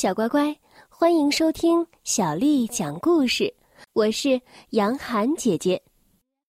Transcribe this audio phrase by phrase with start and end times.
[0.00, 0.58] 小乖乖，
[0.88, 3.52] 欢迎收听小丽讲故事。
[3.92, 5.82] 我是杨涵姐姐。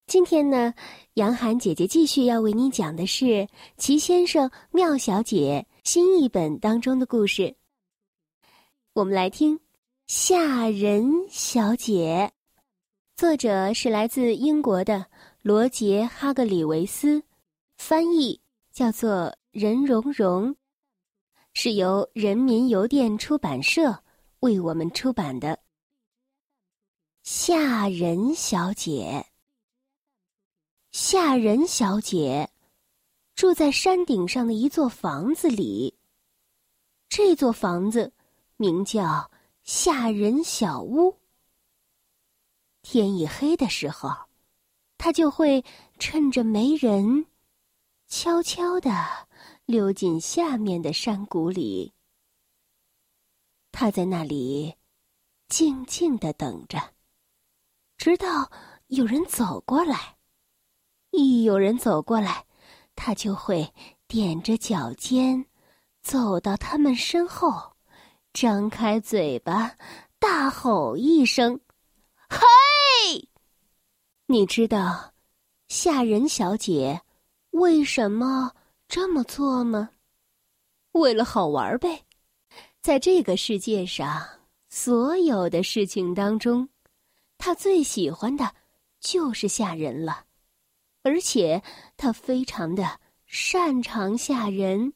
[0.08, 0.74] 今天呢，
[1.16, 3.26] 杨涵姐姐继续要为你讲的是
[3.76, 7.54] 《齐先生妙小姐》新译本当中的故事。
[8.94, 9.58] 我们来听
[10.08, 12.32] 《吓人小姐》，
[13.18, 15.06] 作者是来自英国的
[15.42, 17.22] 罗杰·哈格里维斯，
[17.78, 18.40] 翻译
[18.72, 20.56] 叫做任荣荣。
[21.54, 24.04] 是由人民邮电出版社
[24.40, 25.50] 为我们出版的
[27.24, 29.26] 《夏人小姐》。
[30.92, 32.50] 夏人小姐
[33.36, 35.98] 住在山顶上的一座房子里。
[37.10, 38.14] 这座房子
[38.56, 39.30] 名叫
[39.64, 41.20] 夏人小屋。
[42.82, 44.10] 天一黑的时候，
[44.98, 45.64] 她就会
[46.00, 47.26] 趁着没人，
[48.08, 49.30] 悄悄的。
[49.66, 51.94] 溜进下面的山谷里，
[53.72, 54.76] 他在那里
[55.48, 56.94] 静静的等着，
[57.98, 58.52] 直到
[58.88, 60.18] 有人走过来。
[61.12, 62.46] 一有人走过来，
[62.96, 63.74] 他就会
[64.08, 65.46] 踮着脚尖，
[66.02, 67.74] 走到他们身后，
[68.34, 69.78] 张开嘴巴，
[70.20, 71.60] 大吼一声
[72.30, 73.30] ：“嘿！”
[74.28, 75.14] 你知道，
[75.68, 77.02] 吓人小姐
[77.52, 78.54] 为什么？
[78.92, 79.92] 这么做吗？
[80.92, 82.04] 为了好玩呗。
[82.82, 86.68] 在这个世界上，所有的事情当中，
[87.38, 88.54] 他最喜欢的
[89.00, 90.26] 就是吓人了，
[91.04, 91.64] 而且
[91.96, 94.92] 他非常的擅长吓人。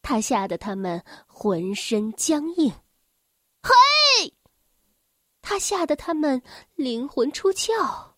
[0.00, 2.72] 他吓得他们浑身僵硬，
[3.62, 4.32] 嘿！
[5.42, 6.42] 他吓得他们
[6.76, 8.12] 灵魂出窍，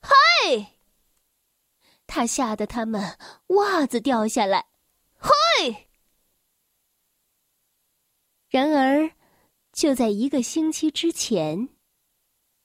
[0.00, 0.77] 嘿！
[2.08, 3.16] 他吓得他们
[3.48, 4.66] 袜子掉下来，
[5.18, 5.86] 嘿！
[8.48, 9.12] 然而，
[9.72, 11.68] 就在一个星期之前，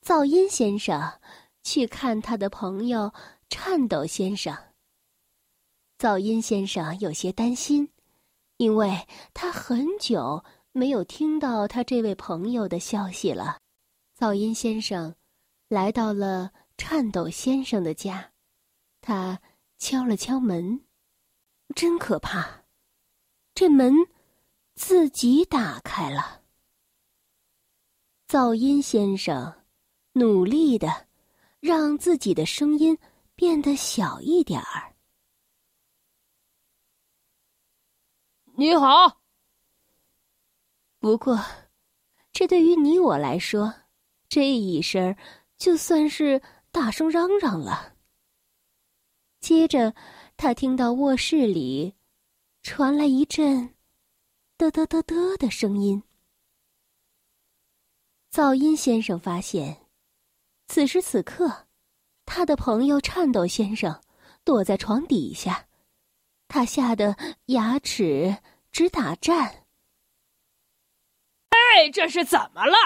[0.01, 1.19] 噪音先生
[1.61, 3.13] 去看他的朋友
[3.49, 4.57] 颤抖先生。
[5.99, 7.91] 噪音先生有些担心，
[8.57, 13.59] 因为他很久没有听到他这位朋友的消息了。
[14.17, 15.13] 噪音先生
[15.67, 18.32] 来到了颤抖先生的家。
[19.05, 19.37] 他
[19.77, 20.81] 敲了敲门，
[21.75, 22.63] 真可怕！
[23.53, 23.93] 这门
[24.75, 26.41] 自己打开了。
[28.29, 29.65] 噪音先生
[30.13, 31.05] 努力的
[31.59, 32.97] 让自己的声音
[33.35, 34.95] 变得小一点儿。
[38.55, 39.19] 你好。
[40.99, 41.37] 不过，
[42.31, 43.73] 这对于你我来说，
[44.29, 45.13] 这一声
[45.57, 47.92] 就算是大声嚷嚷了。
[49.43, 49.93] 接着，
[50.37, 51.95] 他听到卧室里
[52.61, 53.75] 传来一阵
[54.57, 56.01] “嘚嘚嘚嘚”的声音。
[58.31, 59.85] 噪音先生发现，
[60.69, 61.67] 此时此刻，
[62.25, 64.01] 他的朋友颤抖先生
[64.45, 65.67] 躲在床底下，
[66.47, 67.13] 他吓得
[67.47, 68.37] 牙齿
[68.71, 69.65] 直打颤。
[71.49, 72.77] 哎，这是怎么了？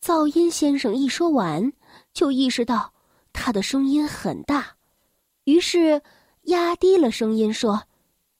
[0.00, 1.72] 噪音先生一说完，
[2.12, 2.94] 就意识到
[3.32, 4.76] 他的声音很大。
[5.46, 6.02] 于是，
[6.42, 7.84] 压低了声音说：“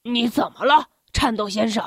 [0.02, 1.84] 你怎么了，颤抖先生？”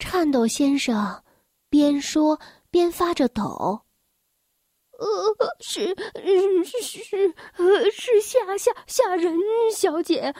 [0.00, 1.22] 颤抖先生
[1.68, 2.40] 边说
[2.70, 3.82] 边发着抖。
[4.98, 5.06] “呃，
[5.60, 5.94] 是，
[6.64, 9.36] 是是，呃，是吓吓吓人
[9.70, 10.34] 小姐，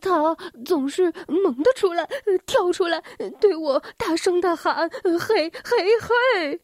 [0.00, 0.34] 她
[0.64, 2.04] 总是猛地出来，
[2.44, 3.00] 跳出来，
[3.40, 4.90] 对我大声的喊
[5.20, 6.60] ：‘嘿，嘿，嘿！’”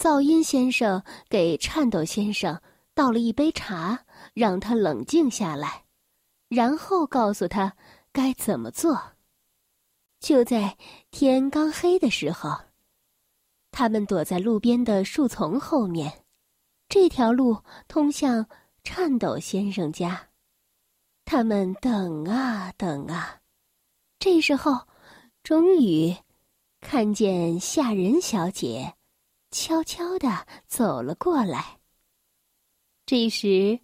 [0.00, 2.58] 噪音先生给颤抖先生
[2.94, 4.04] 倒了一杯茶。
[4.32, 5.84] 让他冷静下来，
[6.48, 7.76] 然后告诉他
[8.10, 9.12] 该怎么做。
[10.18, 10.76] 就在
[11.12, 12.50] 天刚黑的时候，
[13.70, 16.24] 他们躲在路边的树丛后面。
[16.88, 18.48] 这条路通向
[18.82, 20.30] 颤抖先生家。
[21.24, 23.40] 他们等啊等啊，
[24.18, 24.88] 这时候，
[25.44, 26.16] 终于
[26.80, 28.94] 看见吓人小姐
[29.52, 31.78] 悄悄的走了过来。
[33.06, 33.80] 这时。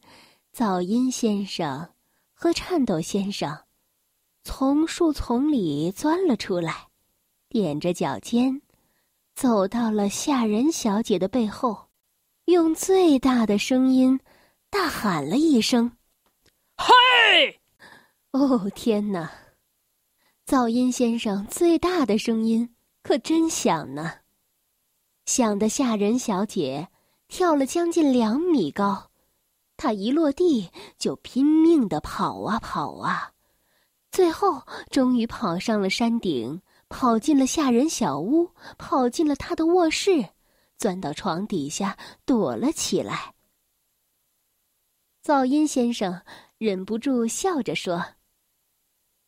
[0.53, 1.89] 噪音先生
[2.35, 3.57] 和颤抖先生
[4.43, 6.89] 从树丛里钻了出来，
[7.51, 8.61] 踮着脚尖，
[9.37, 11.89] 走到了吓人小姐的背后，
[12.47, 14.19] 用最大的声音
[14.69, 15.97] 大喊了一声
[16.77, 17.61] ：“嘿！”
[18.33, 19.31] 哦，天哪！
[20.45, 22.75] 噪音先生最大的声音
[23.05, 24.15] 可真响呢，
[25.27, 26.89] 响得吓人小姐
[27.29, 29.10] 跳了将近两米高。
[29.81, 33.33] 他一落地就拼命的跑啊跑啊，
[34.13, 36.61] 最后终于跑上了山顶，
[36.91, 40.29] 跑进了下人小屋，跑进了他的卧室，
[40.77, 41.97] 钻到床底下
[42.27, 43.33] 躲了起来。
[45.25, 46.21] 噪音先生
[46.59, 48.05] 忍不住笑着说：“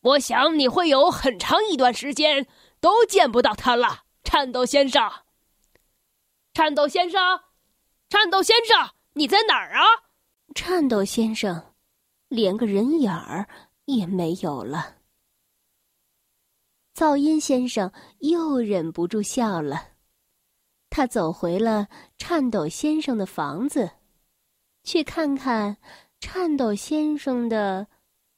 [0.04, 2.46] 我想你会有很长一段时间
[2.78, 5.10] 都见不到他了，颤抖先生。
[6.52, 7.40] 颤抖先生，
[8.10, 9.80] 颤抖先生，你在哪儿啊？”
[10.54, 11.74] 颤抖先生
[12.28, 13.48] 连个人影儿
[13.84, 14.98] 也没有了。
[16.94, 19.94] 噪音先生又忍不住笑了，
[20.90, 21.88] 他走回了
[22.18, 23.90] 颤抖先生的房子，
[24.84, 25.78] 去看看
[26.20, 27.86] 颤抖先生的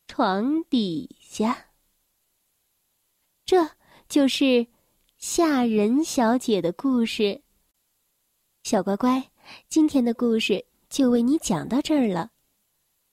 [0.07, 1.71] 床底下。
[3.45, 3.69] 这
[4.09, 4.67] 就是
[5.17, 7.43] 吓人小姐的故事。
[8.63, 9.31] 小乖乖，
[9.69, 12.31] 今天的故事就为你讲到这儿了。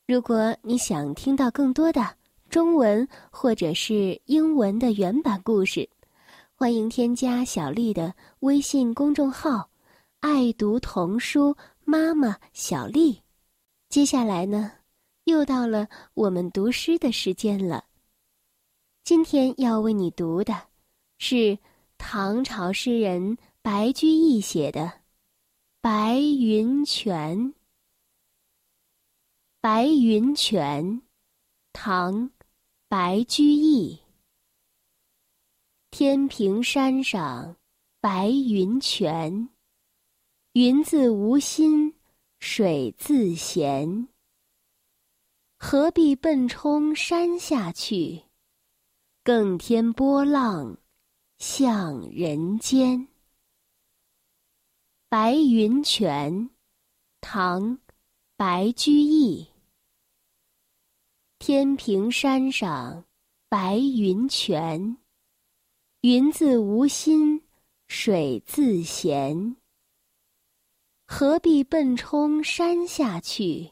[0.05, 2.15] 如果你想听到更多的，
[2.47, 5.89] 中文或者是英文的原版故事，
[6.53, 9.67] 欢迎添加小丽的微信公众号
[10.21, 13.19] “爱读童书妈妈小丽”。
[13.89, 14.71] 接下来呢，
[15.23, 17.83] 又到了我们读诗的时间了。
[19.03, 20.55] 今天要为你读的，
[21.17, 21.57] 是
[21.97, 24.81] 唐朝诗人白居易写的
[25.81, 27.39] 《白云泉》。
[29.63, 30.83] 《白云泉》，
[31.71, 32.31] 唐。
[32.89, 33.99] 白居易。
[35.91, 37.55] 天平山上
[37.99, 39.49] 白云泉，
[40.53, 41.93] 云自无心
[42.39, 44.07] 水自闲。
[45.59, 48.23] 何必奔冲山下去，
[49.23, 50.75] 更添波浪
[51.37, 53.07] 向人间。
[55.07, 56.49] 白云泉，
[57.21, 57.77] 唐，
[58.35, 59.50] 白居易。
[61.43, 63.03] 天平山上
[63.49, 64.97] 白云泉，
[66.01, 67.41] 云自无心
[67.87, 69.55] 水自闲。
[71.07, 73.71] 何必奔冲山下去，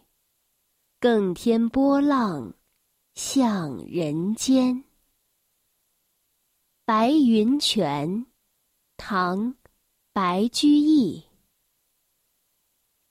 [0.99, 2.55] 更添波浪
[3.13, 4.83] 向人间。
[6.85, 8.25] 白云泉，
[8.97, 9.55] 唐，
[10.11, 11.23] 白居易。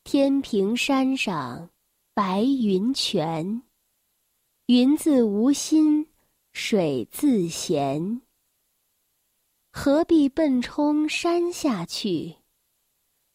[0.03, 1.71] 天平山上
[2.13, 3.63] 白云泉。
[4.69, 6.11] 云自无心，
[6.53, 8.21] 水自闲。
[9.73, 12.37] 何必奔冲山下去，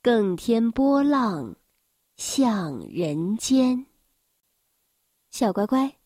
[0.04, 1.56] 更添波浪
[2.18, 3.88] 向人间。
[5.32, 5.98] 小乖乖，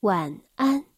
[0.00, 0.93] 晚安。